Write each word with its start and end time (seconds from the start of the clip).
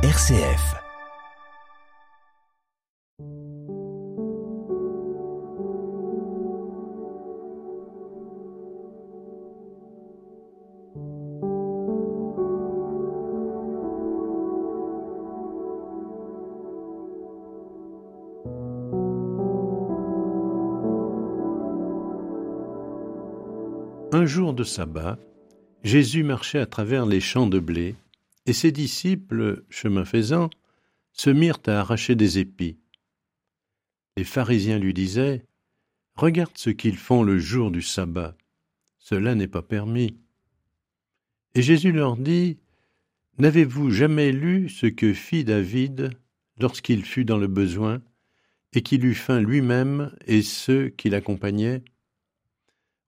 RCF. 0.00 0.76
Un 24.12 24.26
jour 24.26 24.54
de 24.54 24.62
sabbat, 24.62 25.18
Jésus 25.82 26.22
marchait 26.22 26.60
à 26.60 26.66
travers 26.66 27.04
les 27.04 27.18
champs 27.18 27.48
de 27.48 27.58
blé, 27.58 27.96
et 28.48 28.54
ses 28.54 28.72
disciples, 28.72 29.62
chemin 29.68 30.06
faisant, 30.06 30.48
se 31.12 31.28
mirent 31.28 31.60
à 31.66 31.80
arracher 31.80 32.14
des 32.14 32.38
épis. 32.38 32.78
Les 34.16 34.24
pharisiens 34.24 34.78
lui 34.78 34.94
disaient 34.94 35.44
Regarde 36.14 36.56
ce 36.56 36.70
qu'ils 36.70 36.96
font 36.96 37.22
le 37.22 37.38
jour 37.38 37.70
du 37.70 37.82
sabbat, 37.82 38.36
cela 38.98 39.34
n'est 39.34 39.48
pas 39.48 39.60
permis. 39.60 40.16
Et 41.54 41.60
Jésus 41.60 41.92
leur 41.92 42.16
dit 42.16 42.56
N'avez-vous 43.36 43.90
jamais 43.90 44.32
lu 44.32 44.70
ce 44.70 44.86
que 44.86 45.12
fit 45.12 45.44
David 45.44 46.10
lorsqu'il 46.58 47.04
fut 47.04 47.26
dans 47.26 47.38
le 47.38 47.48
besoin, 47.48 48.00
et 48.72 48.80
qu'il 48.80 49.04
eut 49.04 49.14
faim 49.14 49.40
lui-même 49.40 50.10
et 50.26 50.40
ceux 50.40 50.88
qui 50.88 51.10
l'accompagnaient? 51.10 51.82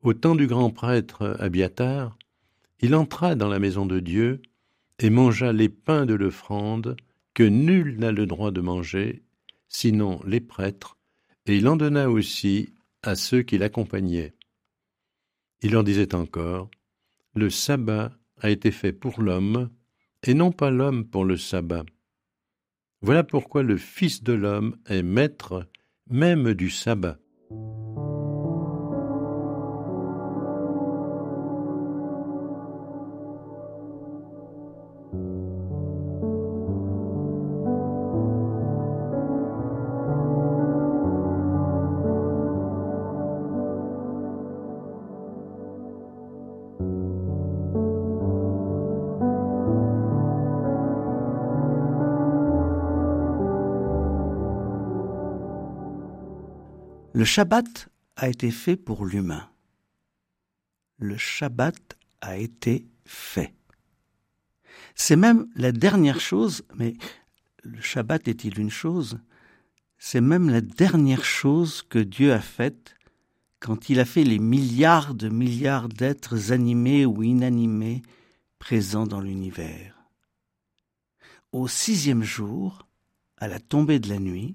Au 0.02 0.12
temps 0.12 0.34
du 0.34 0.47
grand 0.47 0.70
prêtre 0.70 1.34
Abiatar, 1.41 2.19
il 2.80 2.95
entra 2.95 3.36
dans 3.36 3.48
la 3.48 3.59
maison 3.59 3.86
de 3.86 4.00
Dieu 4.00 4.42
et 5.00 5.10
mangea 5.10 5.52
les 5.52 5.70
pains 5.70 6.06
de 6.06 6.14
l'offrande 6.14 6.96
que 7.34 7.42
nul 7.42 7.98
n'a 7.98 8.12
le 8.12 8.27
droit 8.27 8.50
de 8.50 8.60
manger, 8.60 9.25
sinon 9.69 10.20
les 10.27 10.41
prêtres, 10.41 10.98
et 11.47 11.56
il 11.56 11.66
en 11.69 11.77
donna 11.77 12.11
aussi 12.11 12.75
à 13.02 13.14
ceux 13.14 13.42
qui 13.42 13.56
l'accompagnaient. 13.56 14.34
Il 15.62 15.72
leur 15.72 15.84
disait 15.84 16.14
encore, 16.14 16.70
Le 17.34 17.48
sabbat 17.48 18.12
a 18.41 18.50
été 18.50 18.70
fait 18.70 18.92
pour 18.92 19.22
l'homme, 19.22 19.70
et 20.22 20.34
non 20.34 20.52
pas 20.52 20.70
l'homme 20.70 21.06
pour 21.06 21.25
le 21.25 21.38
sabbat. 21.38 21.84
Voilà 23.00 23.25
pourquoi 23.25 23.62
le 23.62 23.78
Fils 23.78 24.22
de 24.22 24.34
l'homme 24.34 24.77
est 24.86 25.03
maître 25.03 25.66
même 26.10 26.53
du 26.53 26.69
sabbat. 26.69 27.19
Le 57.12 57.25
Shabbat 57.25 57.89
a 58.14 58.28
été 58.28 58.53
fait 58.53 58.77
pour 58.77 59.05
l'humain. 59.05 59.50
Le 60.98 61.16
Shabbat 61.16 61.98
a 62.20 62.39
été 62.39 62.86
fait. 63.05 63.53
C'est 64.94 65.16
même 65.16 65.48
la 65.56 65.72
dernière 65.72 66.20
chose, 66.20 66.62
mais 66.77 66.94
le 67.64 67.81
Shabbat 67.81 68.28
est-il 68.28 68.61
une 68.61 68.70
chose? 68.70 69.19
C'est 69.98 70.20
même 70.20 70.50
la 70.50 70.61
dernière 70.61 71.25
chose 71.25 71.83
que 71.83 71.98
Dieu 71.98 72.33
a 72.33 72.41
faite 72.41 72.94
quand 73.59 73.91
il 73.91 73.98
a 73.98 74.04
fait 74.04 74.25
les 74.25 74.38
milliards 74.38 75.15
de 75.15 75.28
milliards 75.28 75.88
d'êtres 75.88 76.53
animés 76.53 77.06
ou 77.06 77.25
inanimés 77.25 78.03
présents 78.60 79.06
dans 79.06 79.21
l'univers. 79.21 79.97
Au 81.50 81.66
sixième 81.66 82.22
jour, 82.22 82.87
à 83.37 83.48
la 83.48 83.59
tombée 83.59 83.98
de 83.98 84.09
la 84.09 84.21
nuit, 84.21 84.54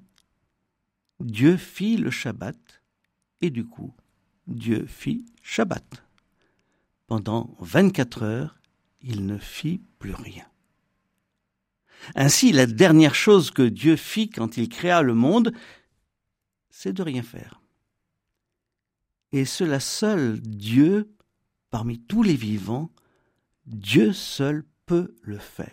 Dieu 1.20 1.58
fit 1.58 1.98
le 1.98 2.12
Shabbat, 2.12 2.82
et 3.42 3.50
du 3.50 3.66
coup, 3.66 3.94
Dieu 4.48 4.86
fit 4.86 5.26
Shabbat. 5.42 6.04
Pendant 7.08 7.56
vingt-quatre 7.60 8.24
heures, 8.24 8.60
il 9.02 9.26
ne 9.26 9.38
fit 9.38 9.82
plus 10.00 10.14
rien. 10.14 10.46
Ainsi, 12.16 12.52
la 12.52 12.66
dernière 12.66 13.16
chose 13.16 13.52
que 13.52 13.64
Dieu 13.64 13.96
fit 13.96 14.30
quand 14.30 14.58
il 14.58 14.70
créa 14.70 15.02
le 15.02 15.14
monde, 15.14 15.54
c'est 16.70 16.94
de 16.94 17.04
rien 17.04 17.24
faire. 17.24 17.62
Et 19.32 19.46
cela 19.46 19.80
seul, 19.80 20.40
Dieu, 20.42 21.14
parmi 21.70 22.00
tous 22.00 22.24
les 22.24 22.36
vivants, 22.36 22.92
Dieu 23.66 24.14
seul 24.14 24.64
peut 24.86 25.16
le 25.22 25.38
faire. 25.38 25.72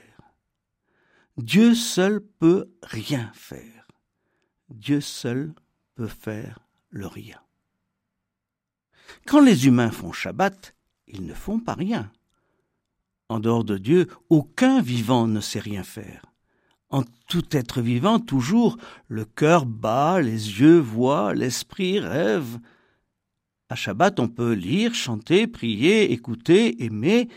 Dieu 1.36 1.74
seul 1.74 2.20
peut 2.20 2.72
rien 2.82 3.30
faire. 3.34 3.81
Dieu 4.72 5.00
seul 5.00 5.54
peut 5.94 6.08
faire 6.08 6.60
le 6.90 7.06
rien. 7.06 7.40
Quand 9.26 9.40
les 9.40 9.66
humains 9.66 9.90
font 9.90 10.12
Shabbat, 10.12 10.74
ils 11.06 11.26
ne 11.26 11.34
font 11.34 11.60
pas 11.60 11.74
rien. 11.74 12.10
En 13.28 13.40
dehors 13.40 13.64
de 13.64 13.78
Dieu, 13.78 14.08
aucun 14.30 14.82
vivant 14.82 15.26
ne 15.26 15.40
sait 15.40 15.60
rien 15.60 15.82
faire. 15.82 16.26
En 16.90 17.02
tout 17.28 17.56
être 17.56 17.80
vivant, 17.80 18.18
toujours, 18.18 18.76
le 19.08 19.24
cœur 19.24 19.64
bat, 19.64 20.20
les 20.20 20.60
yeux 20.60 20.78
voient, 20.78 21.32
l'esprit 21.32 21.98
rêve. 21.98 22.58
À 23.70 23.74
Shabbat, 23.74 24.20
on 24.20 24.28
peut 24.28 24.52
lire, 24.52 24.94
chanter, 24.94 25.46
prier, 25.46 26.12
écouter, 26.12 26.84
aimer. 26.84 27.28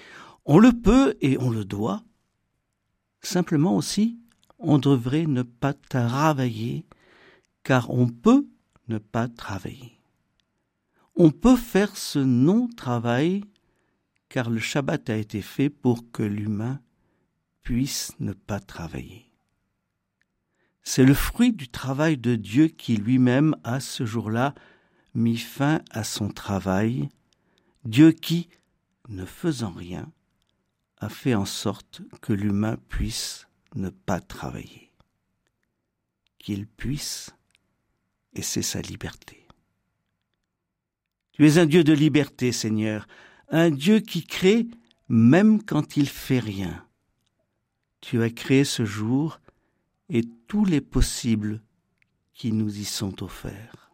On 0.45 0.59
le 0.59 0.73
peut 0.73 1.15
et 1.21 1.37
on 1.39 1.49
le 1.49 1.63
doit. 1.63 2.03
Simplement 3.21 3.77
aussi, 3.77 4.19
on 4.59 4.77
devrait 4.77 5.25
ne 5.25 5.43
pas 5.43 5.73
travailler 5.73 6.85
car 7.65 7.89
on 7.89 8.07
peut 8.07 8.47
ne 8.87 8.99
pas 8.99 9.27
travailler. 9.27 9.99
On 11.15 11.31
peut 11.31 11.57
faire 11.57 11.97
ce 11.97 12.19
non-travail 12.19 13.43
car 14.29 14.51
le 14.51 14.59
Shabbat 14.59 15.09
a 15.09 15.17
été 15.17 15.41
fait 15.41 15.69
pour 15.69 16.11
que 16.11 16.21
l'humain 16.21 16.79
puisse 17.63 18.13
ne 18.19 18.33
pas 18.33 18.59
travailler. 18.59 19.31
C'est 20.83 21.05
le 21.05 21.15
fruit 21.15 21.53
du 21.53 21.67
travail 21.67 22.17
de 22.17 22.35
Dieu 22.35 22.67
qui 22.67 22.97
lui-même 22.97 23.55
a 23.63 23.79
ce 23.79 24.05
jour-là 24.05 24.53
mis 25.15 25.37
fin 25.37 25.81
à 25.89 26.03
son 26.03 26.29
travail, 26.29 27.09
Dieu 27.83 28.11
qui, 28.11 28.47
ne 29.09 29.25
faisant 29.25 29.71
rien, 29.71 30.11
a 30.99 31.09
fait 31.09 31.33
en 31.33 31.45
sorte 31.45 32.03
que 32.21 32.33
l'humain 32.33 32.77
puisse 32.89 33.47
ne 33.73 33.89
pas 33.89 34.19
travailler, 34.19 34.91
qu'il 36.37 36.67
puisse 36.67 37.34
et 38.35 38.41
c'est 38.41 38.61
sa 38.61 38.81
liberté. 38.81 39.47
Tu 41.31 41.47
es 41.47 41.57
un 41.57 41.65
Dieu 41.65 41.83
de 41.83 41.93
liberté, 41.93 42.51
Seigneur, 42.51 43.07
un 43.49 43.69
Dieu 43.69 43.99
qui 43.99 44.23
crée 44.23 44.67
même 45.09 45.61
quand 45.63 45.97
il 45.97 46.07
fait 46.07 46.39
rien. 46.39 46.85
Tu 48.01 48.21
as 48.21 48.29
créé 48.29 48.63
ce 48.63 48.85
jour 48.85 49.39
et 50.09 50.21
tous 50.47 50.65
les 50.65 50.81
possibles 50.81 51.61
qui 52.33 52.51
nous 52.51 52.79
y 52.79 52.85
sont 52.85 53.23
offerts. 53.23 53.91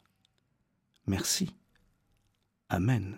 Merci. 1.08 1.56
Amen. 2.70 3.18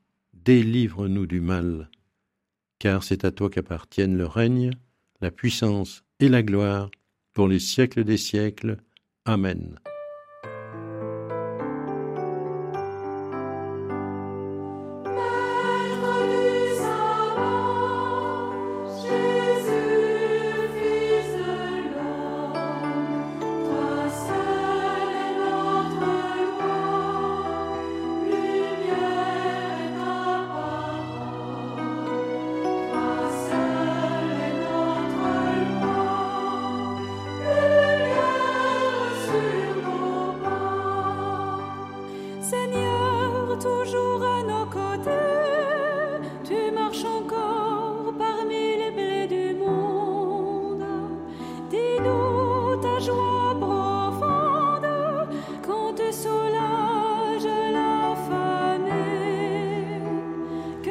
délivre-nous 0.43 1.27
du 1.27 1.41
mal. 1.41 1.89
Car 2.79 3.03
c'est 3.03 3.25
à 3.25 3.31
toi 3.31 3.49
qu'appartiennent 3.49 4.17
le 4.17 4.25
règne, 4.25 4.71
la 5.21 5.31
puissance 5.31 6.03
et 6.19 6.29
la 6.29 6.43
gloire 6.43 6.89
pour 7.33 7.47
les 7.47 7.59
siècles 7.59 8.03
des 8.03 8.17
siècles. 8.17 8.77
Amen. 9.25 9.77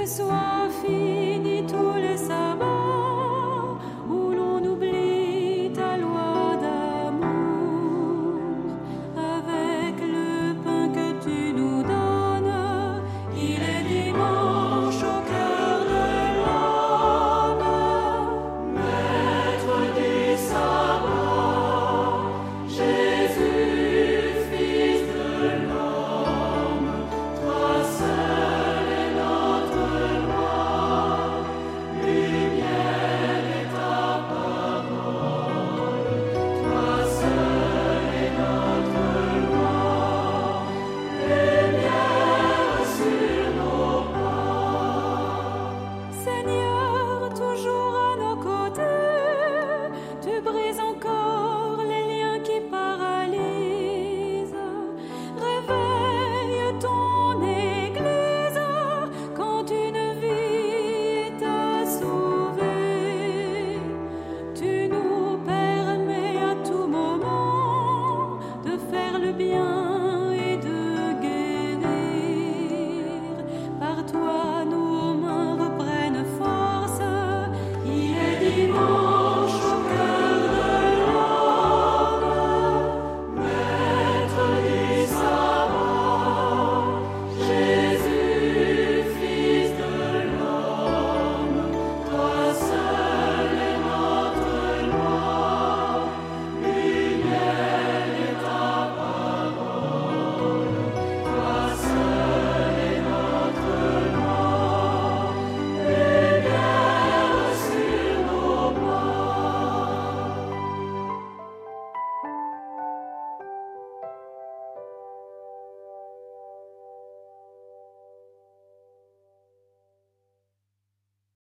que 0.00 0.06
soient 0.06 0.69
finis 0.82 1.64
tous 1.67 1.94
les 2.00 2.17
sabbats. 2.17 2.70